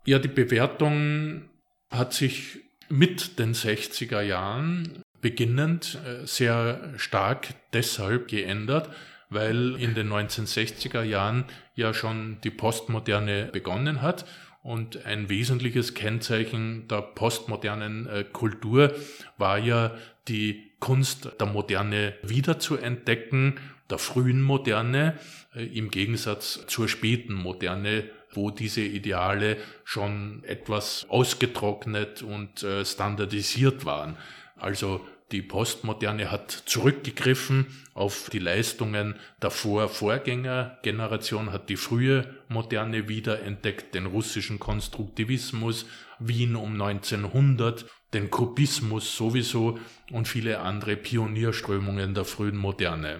Ja, 0.05 0.19
die 0.19 0.27
Bewertung 0.27 1.49
hat 1.91 2.13
sich 2.13 2.59
mit 2.89 3.39
den 3.39 3.53
60er 3.53 4.21
Jahren 4.21 5.03
beginnend 5.21 5.99
äh, 6.05 6.25
sehr 6.25 6.93
stark 6.97 7.53
deshalb 7.73 8.27
geändert, 8.27 8.89
weil 9.29 9.75
in 9.75 9.93
den 9.93 10.09
1960er 10.09 11.03
Jahren 11.03 11.45
ja 11.75 11.93
schon 11.93 12.39
die 12.43 12.49
Postmoderne 12.49 13.49
begonnen 13.51 14.01
hat 14.01 14.25
und 14.63 15.05
ein 15.05 15.29
wesentliches 15.29 15.93
Kennzeichen 15.93 16.87
der 16.87 17.01
postmodernen 17.01 18.07
äh, 18.07 18.23
Kultur 18.23 18.93
war 19.37 19.57
ja 19.57 19.95
die 20.27 20.71
Kunst 20.79 21.29
der 21.39 21.47
Moderne 21.47 22.15
wiederzuentdecken 22.23 23.59
der 23.89 23.97
frühen 23.97 24.41
Moderne 24.41 25.17
äh, 25.55 25.65
im 25.65 25.91
Gegensatz 25.91 26.65
zur 26.67 26.87
späten 26.87 27.33
Moderne, 27.33 28.09
wo 28.31 28.51
diese 28.51 28.81
Ideale 28.81 29.57
schon 29.83 30.43
etwas 30.43 31.07
ausgetrocknet 31.09 32.21
und 32.21 32.63
äh, 32.63 32.85
standardisiert 32.85 33.85
waren. 33.85 34.17
Also 34.55 35.01
die 35.31 35.41
Postmoderne 35.43 36.31
hat 36.31 36.51
zurückgegriffen 36.51 37.67
auf 37.93 38.29
die 38.31 38.39
Leistungen 38.39 39.15
der 39.41 39.51
Vor-Vorgängergeneration, 39.51 41.51
hat 41.51 41.69
die 41.69 41.75
frühe 41.75 42.33
Moderne 42.47 43.07
wiederentdeckt, 43.07 43.93
den 43.93 44.07
russischen 44.07 44.59
Konstruktivismus, 44.59 45.85
Wien 46.17 46.55
um 46.55 46.81
1900, 46.81 47.85
den 48.13 48.31
Kubismus 48.31 49.15
sowieso 49.15 49.77
und 50.11 50.27
viele 50.27 50.61
andere 50.61 50.95
Pionierströmungen 50.95 52.15
der 52.15 52.25
frühen 52.25 52.57
Moderne. 52.57 53.19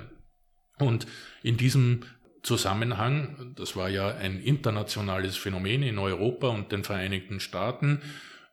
Und 0.80 1.08
in 1.44 1.58
diesem 1.58 2.02
Zusammenhang, 2.42 3.54
das 3.56 3.76
war 3.76 3.90
ja 3.90 4.16
ein 4.16 4.40
internationales 4.40 5.38
Phänomen 5.38 5.84
in 5.84 6.00
Europa 6.00 6.48
und 6.48 6.72
den 6.72 6.84
Vereinigten 6.84 7.40
Staaten, 7.40 8.02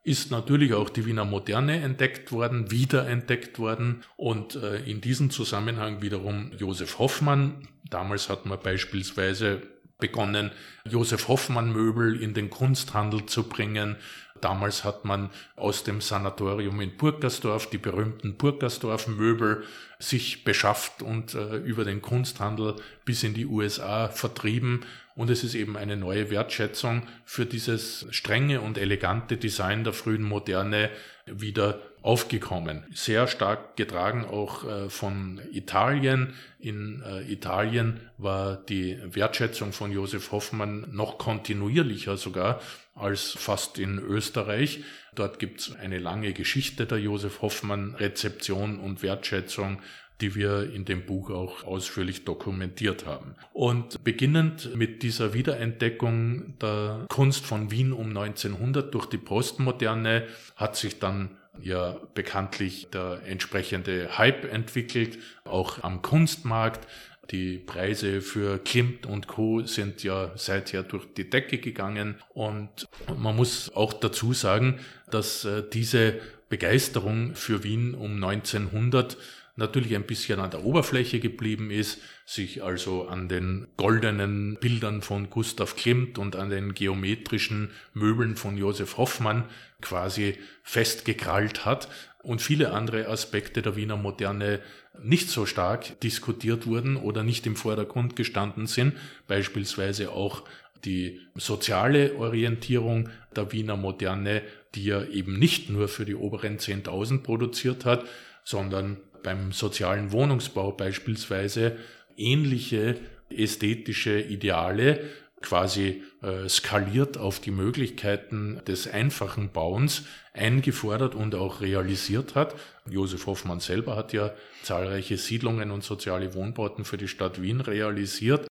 ist 0.03 0.31
natürlich 0.31 0.73
auch 0.73 0.89
die 0.89 1.05
Wiener 1.05 1.25
Moderne 1.25 1.81
entdeckt 1.81 2.31
worden, 2.31 2.71
wiederentdeckt 2.71 3.59
worden 3.59 4.05
und 4.17 4.55
äh, 4.55 4.77
in 4.85 5.01
diesem 5.01 5.31
Zusammenhang 5.31 6.01
wiederum 6.01 6.53
Josef 6.57 7.01
Hoffmann. 7.01 7.67
Damals 7.91 8.29
hat 8.29 8.47
man 8.47 8.61
beispielsweise 8.61 9.63
begonnen, 9.99 10.53
Josef 10.89 11.27
Hoffmann 11.27 11.73
Möbel 11.73 12.23
in 12.23 12.35
den 12.35 12.51
Kunsthandel 12.51 13.27
zu 13.27 13.49
bringen. 13.49 13.97
Damals 14.41 14.85
hat 14.85 15.05
man 15.05 15.31
aus 15.57 15.85
dem 15.85 16.01
Sanatorium 16.01 16.81
in 16.81 16.97
Burgersdorf 16.97 17.71
die 17.71 17.79
berühmten 17.79 18.37
Burgersdorf 18.37 19.09
Möbel 19.09 19.65
sich 19.99 20.45
beschafft 20.45 21.03
und 21.03 21.35
äh, 21.35 21.57
über 21.57 21.85
den 21.85 22.03
Kunsthandel 22.03 22.77
bis 23.05 23.23
in 23.23 23.35
die 23.35 23.47
USA 23.47 24.09
vertrieben. 24.09 24.85
Und 25.15 25.31
es 25.31 25.43
ist 25.45 25.55
eben 25.55 25.77
eine 25.77 25.97
neue 25.97 26.31
Wertschätzung 26.31 27.05
für 27.25 27.47
dieses 27.47 28.07
strenge 28.11 28.61
und 28.61 28.77
elegante 28.77 29.39
Design 29.39 29.83
der 29.83 29.95
frühen 29.95 30.23
Moderne 30.23 30.91
wieder 31.25 31.81
aufgekommen. 32.03 32.85
Sehr 32.93 33.27
stark 33.27 33.77
getragen 33.77 34.25
auch 34.25 34.65
äh, 34.65 34.89
von 34.89 35.41
Italien. 35.51 36.35
In 36.61 37.03
äh, 37.03 37.23
Italien 37.23 38.01
war 38.17 38.57
die 38.57 38.99
Wertschätzung 39.03 39.73
von 39.73 39.91
Josef 39.91 40.31
Hoffmann 40.31 40.87
noch 40.93 41.19
kontinuierlicher 41.19 42.17
sogar 42.17 42.61
als 42.97 43.31
fast 43.31 43.79
in 43.79 43.99
Österreich. 43.99 44.81
Dort 45.15 45.39
gibt 45.39 45.61
es 45.61 45.77
eine 45.77 45.99
lange 45.99 46.33
Geschichte 46.33 46.87
der 46.87 46.99
Josef 46.99 47.43
Hoffmann 47.43 47.95
Rezeption 47.95 48.81
und 48.81 49.03
Wertschätzung 49.03 49.81
die 50.21 50.35
wir 50.35 50.73
in 50.73 50.85
dem 50.85 51.05
Buch 51.05 51.31
auch 51.31 51.65
ausführlich 51.65 52.25
dokumentiert 52.25 53.07
haben. 53.07 53.35
Und 53.53 54.03
beginnend 54.03 54.75
mit 54.75 55.03
dieser 55.03 55.35
Wiederentdeckung 55.35 56.59
der 56.59 57.05
Kunst 57.09 57.45
von 57.45 57.71
Wien 57.71 57.93
um 57.93 58.09
1900 58.09 58.95
durch 58.95 59.07
die 59.07 59.19
Postmoderne 59.19 60.27
hat 60.57 60.77
sich 60.77 60.99
dann 60.99 61.37
ja 61.61 61.97
bekanntlich 62.15 62.89
der 62.93 63.23
entsprechende 63.27 64.19
Hype 64.19 64.51
entwickelt, 64.51 65.19
auch 65.45 65.83
am 65.83 66.03
Kunstmarkt. 66.03 66.87
Die 67.31 67.59
Preise 67.59 68.21
für 68.21 68.59
Klimt 68.59 69.07
und 69.07 69.27
Co. 69.27 69.63
sind 69.63 70.03
ja 70.03 70.33
seither 70.37 70.83
durch 70.83 71.07
die 71.17 71.29
Decke 71.29 71.59
gegangen 71.59 72.17
und 72.35 72.89
man 73.17 73.35
muss 73.35 73.75
auch 73.75 73.93
dazu 73.93 74.33
sagen, 74.33 74.79
dass 75.11 75.45
äh, 75.45 75.63
diese 75.73 76.21
Begeisterung 76.49 77.35
für 77.35 77.65
Wien 77.65 77.95
um 77.95 78.23
1900 78.23 79.17
natürlich 79.57 79.97
ein 79.97 80.05
bisschen 80.05 80.39
an 80.39 80.51
der 80.51 80.65
Oberfläche 80.65 81.19
geblieben 81.19 81.71
ist, 81.71 81.99
sich 82.27 82.63
also 82.63 83.09
an 83.09 83.29
den 83.29 83.67
goldenen 83.77 84.59
Bildern 84.61 85.03
von 85.03 85.31
Gustav 85.31 85.77
Klimt 85.77 86.19
und 86.19 86.37
an 86.37 86.51
den 86.51 86.75
geometrischen 86.75 87.71
Möbeln 87.95 88.37
von 88.37 88.57
Josef 88.57 88.99
Hoffmann 88.99 89.45
quasi 89.81 90.37
festgekrallt 90.63 91.65
hat 91.65 91.89
und 92.27 92.43
viele 92.43 92.73
andere 92.73 93.07
Aspekte 93.07 93.63
der 93.63 93.77
Wiener 93.77 93.97
Moderne 93.97 94.59
nicht 95.01 95.31
so 95.31 95.47
stark 95.47 96.01
diskutiert 96.01 96.67
wurden 96.67 96.97
oder 96.97 97.23
nicht 97.23 97.47
im 97.47 97.55
Vordergrund 97.55 98.17
gestanden 98.17 98.67
sind, 98.67 98.95
beispielsweise 99.29 100.11
auch 100.11 100.43
die 100.85 101.21
soziale 101.37 102.17
Orientierung 102.17 103.11
der 103.35 103.53
Wiener 103.53 103.77
Moderne, 103.77 104.43
die 104.75 104.91
er 104.91 105.09
eben 105.11 105.39
nicht 105.39 105.71
nur 105.71 105.87
für 105.87 106.05
die 106.05 106.17
oberen 106.17 106.59
10.000 106.59 107.23
produziert 107.23 107.85
hat, 107.85 108.05
sondern 108.43 108.97
beim 109.23 109.53
sozialen 109.53 110.11
Wohnungsbau 110.11 110.73
beispielsweise 110.73 111.77
ähnliche 112.17 112.97
ästhetische 113.31 114.21
Ideale 114.21 115.01
quasi 115.43 116.03
äh, 116.23 116.49
skaliert 116.49 117.19
auf 117.19 117.41
die 117.41 117.51
Möglichkeiten 117.51 118.61
des 118.67 118.89
einfachen 118.89 119.51
Bauens 119.51 120.05
eingefordert 120.33 121.15
und 121.15 121.35
auch 121.35 121.61
realisiert 121.61 122.35
hat. 122.35 122.55
Josef 122.89 123.27
Hoffmann 123.27 123.61
selber 123.61 123.97
hat 123.97 124.13
ja 124.13 124.33
zahlreiche 124.63 125.19
Siedlungen 125.19 125.71
und 125.71 125.85
soziale 125.85 126.35
Wohnbauten 126.35 126.85
für 126.85 126.97
die 126.97 127.09
Stadt 127.09 127.41
Wien 127.41 127.61
realisiert. 127.61 128.47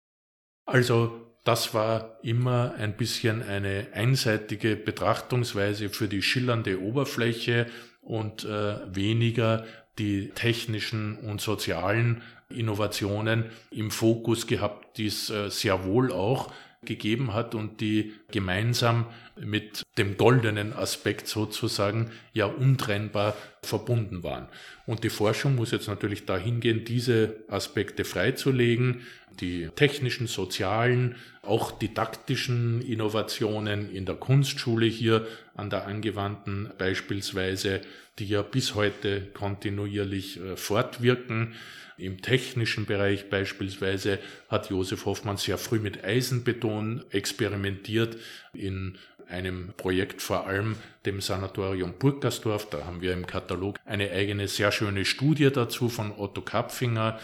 Also 0.66 1.32
das 1.44 1.74
war 1.74 2.20
immer 2.24 2.76
ein 2.78 2.96
bisschen 2.98 3.42
eine 3.42 3.88
einseitige 3.94 4.76
Betrachtungsweise 4.76 5.90
für 5.90 6.08
die 6.08 6.22
schillernde 6.22 6.80
Oberfläche 6.80 7.68
und 8.02 8.46
äh, 8.46 8.96
weniger 8.96 9.66
die 9.98 10.30
technischen 10.30 11.18
und 11.18 11.42
sozialen 11.42 12.22
Innovationen 12.50 13.46
im 13.72 13.92
Fokus 13.92 14.46
gehabt, 14.48 14.98
die 14.98 15.08
es 15.08 15.30
äh, 15.30 15.50
sehr 15.50 15.86
wohl 15.86 16.12
auch 16.12 16.52
gegeben 16.84 17.34
hat 17.34 17.54
und 17.54 17.80
die 17.80 18.14
gemeinsam 18.32 19.06
mit 19.40 19.84
dem 20.00 20.18
goldenen 20.18 20.74
Aspekt 20.74 21.28
sozusagen 21.28 22.10
ja 22.34 22.48
untrennbar 22.48 23.36
verbunden 23.62 24.24
waren. 24.24 24.48
Und 24.88 25.04
die 25.04 25.12
Forschung 25.12 25.56
muss 25.56 25.70
jetzt 25.70 25.88
natürlich 25.88 26.26
dahin 26.26 26.60
gehen, 26.60 26.84
diese 26.84 27.36
Aspekte 27.50 28.04
freizulegen, 28.04 29.02
die 29.40 29.70
technischen, 29.76 30.26
sozialen, 30.26 31.18
auch 31.44 31.72
didaktischen 31.72 32.82
Innovationen 32.82 33.92
in 33.92 34.08
der 34.08 34.16
Kunstschule 34.16 34.88
hier 34.88 35.28
an 35.54 35.70
der 35.70 35.86
angewandten 35.86 36.72
beispielsweise, 36.80 37.82
die 38.18 38.26
ja 38.26 38.42
bis 38.42 38.74
heute 38.74 39.28
kontinuierlich 39.34 40.40
äh, 40.40 40.58
fortwirken, 40.58 41.54
im 42.02 42.22
technischen 42.22 42.86
Bereich 42.86 43.30
beispielsweise 43.30 44.20
hat 44.50 44.70
Josef 44.70 45.06
Hoffmann 45.06 45.38
sehr 45.38 45.58
früh 45.58 45.80
mit 45.80 46.04
Eisenbeton 46.04 47.04
experimentiert 47.12 48.18
in 48.54 48.98
einem 49.30 49.74
Projekt 49.78 50.22
vor 50.22 50.46
allem 50.46 50.76
dem 51.06 51.22
Sanatorium 51.22 51.94
Burgersdorf. 51.98 52.70
Da 52.70 52.86
haben 52.86 53.02
wir 53.02 53.14
im 53.14 53.26
Katalog 53.26 53.78
eine 53.86 54.12
eigene 54.12 54.48
sehr 54.48 54.72
schöne 54.72 55.06
Studie 55.06 55.50
dazu 55.52 55.90
von 55.90 56.12
Otto 56.12 56.42
Kapfinger. 56.42 57.20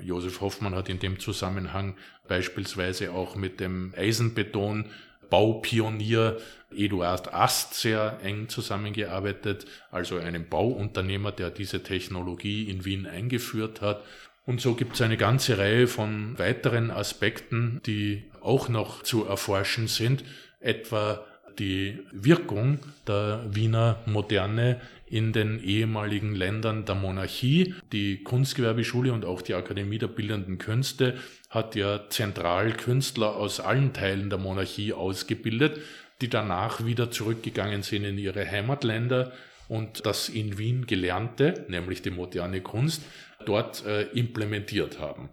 Josef 0.00 0.40
Hoffmann 0.40 0.74
hat 0.74 0.88
in 0.88 0.98
dem 0.98 1.18
Zusammenhang 1.18 1.96
beispielsweise 2.28 3.12
auch 3.12 3.36
mit 3.36 3.60
dem 3.60 3.94
Eisenbeton 3.96 4.90
Baupionier 5.30 6.38
Eduard 6.74 7.32
Ast 7.32 7.74
sehr 7.74 8.18
eng 8.22 8.48
zusammengearbeitet, 8.48 9.66
also 9.90 10.16
einem 10.16 10.48
Bauunternehmer, 10.48 11.32
der 11.32 11.50
diese 11.50 11.82
Technologie 11.82 12.68
in 12.68 12.84
Wien 12.84 13.06
eingeführt 13.06 13.80
hat. 13.80 14.02
Und 14.44 14.60
so 14.60 14.74
gibt 14.74 14.94
es 14.94 15.02
eine 15.02 15.16
ganze 15.16 15.58
Reihe 15.58 15.86
von 15.86 16.38
weiteren 16.38 16.90
Aspekten, 16.90 17.80
die 17.86 18.24
auch 18.40 18.68
noch 18.68 19.02
zu 19.02 19.24
erforschen 19.24 19.88
sind, 19.88 20.24
etwa 20.60 21.24
die 21.58 21.98
Wirkung 22.12 22.78
der 23.06 23.42
Wiener 23.48 23.98
Moderne 24.06 24.80
in 25.06 25.32
den 25.32 25.62
ehemaligen 25.62 26.34
Ländern 26.34 26.84
der 26.84 26.96
Monarchie. 26.96 27.74
Die 27.92 28.22
Kunstgewerbeschule 28.22 29.12
und 29.12 29.24
auch 29.24 29.40
die 29.40 29.54
Akademie 29.54 29.98
der 29.98 30.08
Bildenden 30.08 30.58
Künste 30.58 31.14
hat 31.48 31.76
ja 31.76 32.08
zentral 32.10 32.72
Künstler 32.72 33.36
aus 33.36 33.60
allen 33.60 33.92
Teilen 33.92 34.30
der 34.30 34.38
Monarchie 34.38 34.92
ausgebildet, 34.92 35.80
die 36.20 36.28
danach 36.28 36.84
wieder 36.84 37.10
zurückgegangen 37.10 37.82
sind 37.82 38.04
in 38.04 38.18
ihre 38.18 38.50
Heimatländer 38.50 39.32
und 39.68 40.06
das 40.06 40.28
in 40.28 40.58
Wien 40.58 40.86
Gelernte, 40.86 41.64
nämlich 41.68 42.02
die 42.02 42.10
moderne 42.10 42.60
Kunst, 42.60 43.02
dort 43.44 43.84
äh, 43.84 44.02
implementiert 44.12 44.98
haben. 44.98 45.28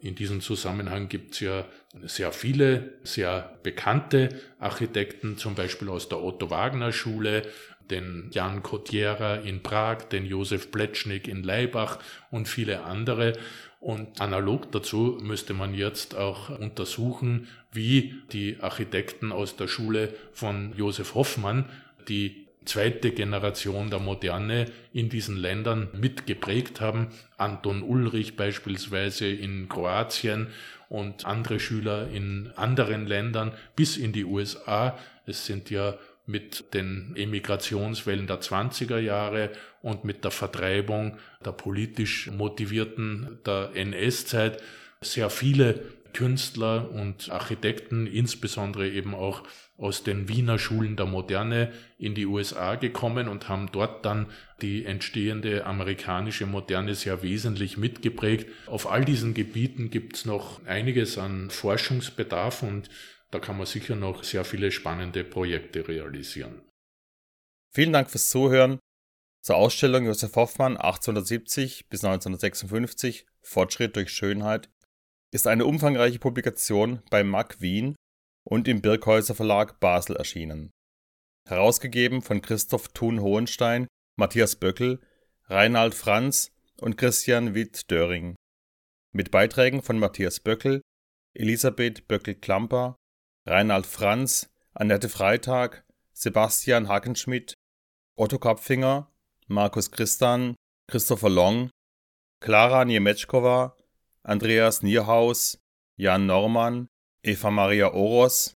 In 0.00 0.14
diesem 0.14 0.40
Zusammenhang 0.40 1.08
gibt 1.08 1.34
es 1.34 1.40
ja 1.40 1.64
sehr 2.02 2.32
viele, 2.32 2.94
sehr 3.02 3.58
bekannte 3.62 4.28
Architekten, 4.58 5.38
zum 5.38 5.54
Beispiel 5.54 5.88
aus 5.88 6.08
der 6.08 6.22
Otto 6.22 6.50
Wagner 6.50 6.92
Schule, 6.92 7.42
den 7.90 8.30
Jan 8.32 8.62
Kotiera 8.62 9.36
in 9.36 9.62
Prag, 9.62 10.08
den 10.08 10.26
Josef 10.26 10.70
Pletschnik 10.70 11.28
in 11.28 11.42
Leibach 11.42 11.98
und 12.30 12.48
viele 12.48 12.84
andere. 12.84 13.34
Und 13.80 14.20
analog 14.20 14.72
dazu 14.72 15.18
müsste 15.22 15.54
man 15.54 15.74
jetzt 15.74 16.16
auch 16.16 16.48
untersuchen, 16.48 17.48
wie 17.72 18.14
die 18.32 18.58
Architekten 18.60 19.32
aus 19.32 19.56
der 19.56 19.68
Schule 19.68 20.14
von 20.32 20.72
Josef 20.76 21.14
Hoffmann 21.14 21.66
die 22.08 22.46
zweite 22.64 23.12
Generation 23.12 23.90
der 23.90 24.00
Moderne 24.00 24.66
in 24.92 25.08
diesen 25.08 25.36
Ländern 25.36 25.88
mitgeprägt 25.92 26.80
haben. 26.80 27.08
Anton 27.36 27.82
Ulrich 27.82 28.36
beispielsweise 28.36 29.28
in 29.28 29.68
Kroatien 29.68 30.48
und 30.88 31.24
andere 31.24 31.60
Schüler 31.60 32.08
in 32.08 32.50
anderen 32.56 33.06
Ländern 33.06 33.52
bis 33.74 33.96
in 33.96 34.12
die 34.12 34.24
USA. 34.24 34.98
Es 35.26 35.46
sind 35.46 35.70
ja 35.70 35.96
mit 36.26 36.74
den 36.74 37.14
Emigrationswellen 37.16 38.26
der 38.26 38.40
20er 38.40 38.98
Jahre 38.98 39.50
und 39.82 40.04
mit 40.04 40.24
der 40.24 40.30
Vertreibung 40.30 41.18
der 41.44 41.52
politisch 41.52 42.30
motivierten 42.30 43.38
der 43.46 43.70
NS-Zeit 43.74 44.62
sehr 45.00 45.30
viele 45.30 45.84
Künstler 46.16 46.90
und 46.90 47.30
Architekten, 47.30 48.06
insbesondere 48.06 48.88
eben 48.88 49.14
auch 49.14 49.42
aus 49.76 50.02
den 50.02 50.30
Wiener 50.30 50.58
Schulen 50.58 50.96
der 50.96 51.04
Moderne 51.04 51.72
in 51.98 52.14
die 52.14 52.24
USA 52.24 52.76
gekommen 52.76 53.28
und 53.28 53.50
haben 53.50 53.68
dort 53.70 54.06
dann 54.06 54.26
die 54.62 54.86
entstehende 54.86 55.66
amerikanische 55.66 56.46
Moderne 56.46 56.94
sehr 56.94 57.22
wesentlich 57.22 57.76
mitgeprägt. 57.76 58.48
Auf 58.66 58.90
all 58.90 59.04
diesen 59.04 59.34
Gebieten 59.34 59.90
gibt 59.90 60.16
es 60.16 60.24
noch 60.24 60.64
einiges 60.64 61.18
an 61.18 61.50
Forschungsbedarf 61.50 62.62
und 62.62 62.88
da 63.30 63.38
kann 63.38 63.56
man 63.56 63.66
sicher 63.66 63.96
noch 63.96 64.24
sehr 64.24 64.44
viele 64.44 64.70
spannende 64.70 65.24
Projekte 65.24 65.86
realisieren. 65.86 66.62
Vielen 67.74 67.92
Dank 67.92 68.10
fürs 68.10 68.30
Zuhören. 68.30 68.78
Zur 69.42 69.56
Ausstellung 69.56 70.06
Josef 70.06 70.34
Hoffmann 70.36 70.76
1870 70.76 71.88
bis 71.88 72.04
1956 72.04 73.26
Fortschritt 73.42 73.94
durch 73.96 74.10
Schönheit 74.10 74.68
ist 75.32 75.46
eine 75.46 75.66
umfangreiche 75.66 76.18
Publikation 76.18 77.02
bei 77.10 77.22
MAG 77.22 77.60
Wien 77.60 77.94
und 78.44 78.68
im 78.68 78.80
Birkhäuser 78.80 79.34
Verlag 79.34 79.78
Basel 79.80 80.16
erschienen. 80.16 80.70
Herausgegeben 81.48 82.22
von 82.22 82.42
Christoph 82.42 82.88
Thun-Hohenstein, 82.88 83.86
Matthias 84.16 84.56
Böckel, 84.56 85.00
Reinhard 85.44 85.94
Franz 85.94 86.50
und 86.80 86.96
Christian 86.96 87.54
Witt-Döring. 87.54 88.34
Mit 89.12 89.30
Beiträgen 89.30 89.82
von 89.82 89.98
Matthias 89.98 90.40
Böckel, 90.40 90.82
Elisabeth 91.34 92.08
Böckel-Klamper, 92.08 92.96
Reinhard 93.48 93.86
Franz, 93.86 94.50
Annette 94.74 95.08
Freitag, 95.08 95.84
Sebastian 96.12 96.88
Hackenschmidt, 96.88 97.54
Otto 98.16 98.38
Kapfinger, 98.38 99.12
Markus 99.46 99.92
Christan, 99.92 100.56
Christopher 100.88 101.30
Long, 101.30 101.70
Klara 102.40 102.84
Niemetschkova, 102.84 103.76
Andreas 104.24 104.82
Nierhaus, 104.82 105.58
Jan 105.96 106.26
Normann, 106.26 106.88
Eva 107.22 107.52
Maria 107.52 107.92
Oros, 107.92 108.54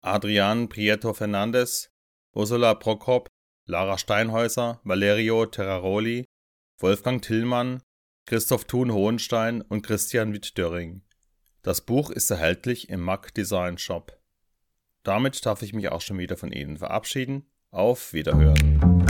Adrian 0.00 0.68
Prieto 0.68 1.12
Fernandes, 1.12 1.90
Ursula 2.32 2.76
Prokop, 2.76 3.26
Lara 3.66 3.98
Steinhäuser, 3.98 4.80
Valerio 4.84 5.46
Terraroli, 5.46 6.24
Wolfgang 6.78 7.20
Tillmann, 7.20 7.82
Christoph 8.26 8.64
Thun 8.64 8.92
Hohenstein 8.92 9.60
und 9.60 9.82
Christian 9.82 10.32
Witt-Döring. 10.32 11.02
Das 11.62 11.80
Buch 11.80 12.10
ist 12.10 12.30
erhältlich 12.30 12.88
im 12.88 13.00
Mac 13.00 13.34
Design 13.34 13.76
Shop. 13.76 14.19
Damit 15.02 15.44
darf 15.46 15.62
ich 15.62 15.72
mich 15.72 15.88
auch 15.88 16.00
schon 16.00 16.18
wieder 16.18 16.36
von 16.36 16.52
Ihnen 16.52 16.78
verabschieden. 16.78 17.46
Auf 17.70 18.12
Wiederhören. 18.12 19.09